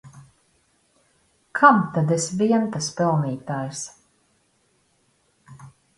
Kam 1.59 1.83
tad 1.97 2.15
es 2.15 2.25
vien 2.39 2.65
tas 2.77 2.87
pelnītājs! 3.03 3.85